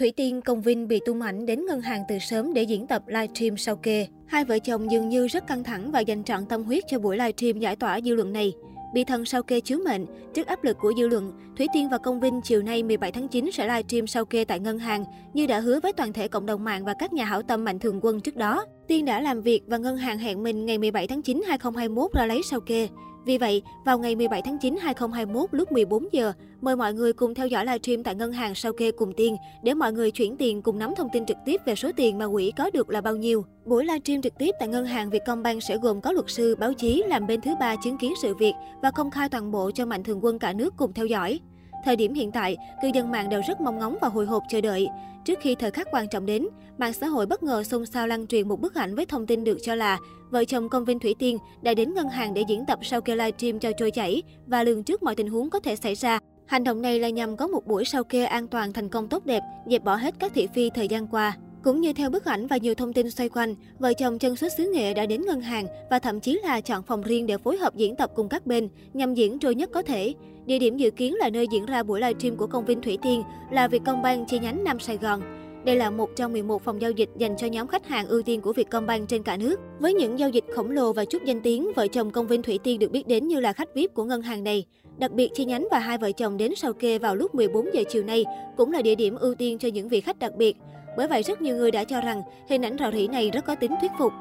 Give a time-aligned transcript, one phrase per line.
[0.00, 3.02] Thủy Tiên Công Vinh bị tung ảnh đến ngân hàng từ sớm để diễn tập
[3.06, 4.06] livestream sau kê.
[4.26, 7.16] Hai vợ chồng dường như rất căng thẳng và dành trọn tâm huyết cho buổi
[7.16, 8.52] livestream giải tỏa dư luận này.
[8.94, 11.98] Bị thần sau kê chiếu mệnh, trước áp lực của dư luận, Thủy Tiên và
[11.98, 15.04] Công Vinh chiều nay 17 tháng 9 sẽ livestream sau kê tại ngân hàng
[15.34, 17.78] như đã hứa với toàn thể cộng đồng mạng và các nhà hảo tâm mạnh
[17.78, 18.66] thường quân trước đó.
[18.88, 22.26] Tiên đã làm việc và ngân hàng hẹn mình ngày 17 tháng 9 2021 ra
[22.26, 22.88] lấy sao kê.
[23.24, 27.34] Vì vậy, vào ngày 17 tháng 9 2021 lúc 14 giờ, mời mọi người cùng
[27.34, 30.62] theo dõi livestream tại ngân hàng sao kê cùng Tiên để mọi người chuyển tiền
[30.62, 33.16] cùng nắm thông tin trực tiếp về số tiền mà quỹ có được là bao
[33.16, 33.44] nhiêu.
[33.64, 37.02] Buổi livestream trực tiếp tại ngân hàng Vietcombank sẽ gồm có luật sư, báo chí
[37.06, 40.04] làm bên thứ ba chứng kiến sự việc và công khai toàn bộ cho mạnh
[40.04, 41.40] thường quân cả nước cùng theo dõi.
[41.86, 44.60] Thời điểm hiện tại, cư dân mạng đều rất mong ngóng và hồi hộp chờ
[44.60, 44.88] đợi.
[45.24, 46.46] Trước khi thời khắc quan trọng đến,
[46.78, 49.44] mạng xã hội bất ngờ xôn xao lan truyền một bức ảnh với thông tin
[49.44, 49.98] được cho là
[50.30, 53.16] vợ chồng công viên Thủy Tiên đã đến ngân hàng để diễn tập sau kê
[53.16, 56.18] livestream cho trôi chảy và lường trước mọi tình huống có thể xảy ra.
[56.46, 59.26] Hành động này là nhằm có một buổi sau kê an toàn thành công tốt
[59.26, 61.36] đẹp, dẹp bỏ hết các thị phi thời gian qua.
[61.66, 64.52] Cũng như theo bức ảnh và nhiều thông tin xoay quanh, vợ chồng chân xuất
[64.52, 67.56] xứ nghệ đã đến ngân hàng và thậm chí là chọn phòng riêng để phối
[67.56, 70.14] hợp diễn tập cùng các bên nhằm diễn trôi nhất có thể.
[70.46, 73.22] Địa điểm dự kiến là nơi diễn ra buổi livestream của công viên Thủy Tiên
[73.50, 75.22] là Vietcombank chi nhánh Nam Sài Gòn.
[75.64, 78.40] Đây là một trong 11 phòng giao dịch dành cho nhóm khách hàng ưu tiên
[78.40, 79.60] của Vietcombank trên cả nước.
[79.80, 82.58] Với những giao dịch khổng lồ và chút danh tiếng, vợ chồng công viên Thủy
[82.64, 84.64] Tiên được biết đến như là khách VIP của ngân hàng này.
[84.98, 87.82] Đặc biệt, chi nhánh và hai vợ chồng đến sau kê vào lúc 14 giờ
[87.88, 88.24] chiều nay
[88.56, 90.56] cũng là địa điểm ưu tiên cho những vị khách đặc biệt.
[90.96, 93.54] Bởi vậy, rất nhiều người đã cho rằng hình ảnh rò rỉ này rất có
[93.54, 94.12] tính thuyết phục.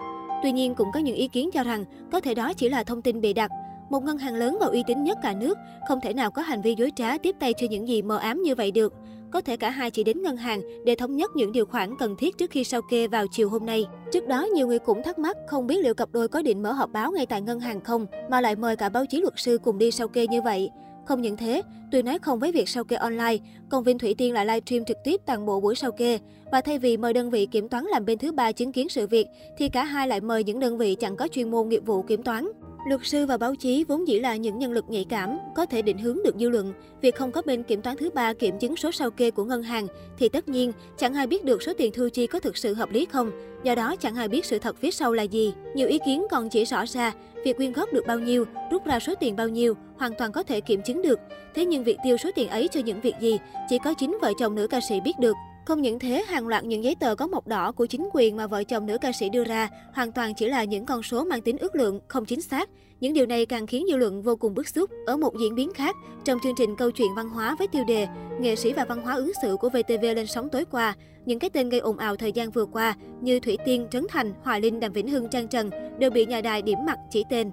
[0.43, 3.01] Tuy nhiên, cũng có những ý kiến cho rằng có thể đó chỉ là thông
[3.01, 3.51] tin bịa đặt.
[3.89, 6.61] Một ngân hàng lớn và uy tín nhất cả nước không thể nào có hành
[6.61, 8.93] vi dối trá tiếp tay cho những gì mờ ám như vậy được.
[9.31, 12.15] Có thể cả hai chỉ đến ngân hàng để thống nhất những điều khoản cần
[12.15, 13.85] thiết trước khi sao kê vào chiều hôm nay.
[14.11, 16.71] Trước đó, nhiều người cũng thắc mắc không biết liệu cặp đôi có định mở
[16.71, 19.57] họp báo ngay tại ngân hàng không, mà lại mời cả báo chí luật sư
[19.63, 20.69] cùng đi sao kê như vậy.
[21.05, 21.61] Không những thế,
[21.91, 23.37] tuy nói không với việc sao kê online,
[23.69, 26.19] công viên Thủy Tiên lại livestream trực tiếp toàn bộ buổi sao kê.
[26.51, 29.07] Và thay vì mời đơn vị kiểm toán làm bên thứ ba chứng kiến sự
[29.07, 32.01] việc, thì cả hai lại mời những đơn vị chẳng có chuyên môn nghiệp vụ
[32.01, 32.51] kiểm toán.
[32.85, 35.81] Luật sư và báo chí vốn dĩ là những nhân lực nhạy cảm, có thể
[35.81, 36.73] định hướng được dư luận.
[37.01, 39.63] Việc không có bên kiểm toán thứ ba kiểm chứng số sao kê của ngân
[39.63, 39.87] hàng
[40.17, 42.91] thì tất nhiên chẳng ai biết được số tiền thu chi có thực sự hợp
[42.91, 43.31] lý không.
[43.63, 45.53] Do đó chẳng ai biết sự thật phía sau là gì.
[45.75, 47.13] Nhiều ý kiến còn chỉ rõ ra
[47.45, 50.43] việc quyên góp được bao nhiêu, rút ra số tiền bao nhiêu hoàn toàn có
[50.43, 51.19] thể kiểm chứng được.
[51.55, 53.39] Thế nhưng việc tiêu số tiền ấy cho những việc gì
[53.69, 55.35] chỉ có chính vợ chồng nữ ca sĩ biết được.
[55.65, 58.47] Không những thế, hàng loạt những giấy tờ có mộc đỏ của chính quyền mà
[58.47, 61.41] vợ chồng nữ ca sĩ đưa ra hoàn toàn chỉ là những con số mang
[61.41, 62.69] tính ước lượng, không chính xác.
[62.99, 64.89] Những điều này càng khiến dư luận vô cùng bức xúc.
[65.05, 68.07] Ở một diễn biến khác, trong chương trình câu chuyện văn hóa với tiêu đề
[68.39, 70.95] Nghệ sĩ và văn hóa ứng xử của VTV lên sóng tối qua,
[71.25, 74.33] những cái tên gây ồn ào thời gian vừa qua như Thủy Tiên, Trấn Thành,
[74.43, 77.51] hòa Linh, Đàm Vĩnh Hưng, Trang Trần đều bị nhà đài điểm mặt chỉ tên.